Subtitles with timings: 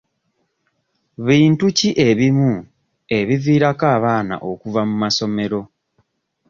[1.27, 2.51] Bintu ki ebimu
[3.17, 5.61] ebiviirako abaana okuva mu masomero?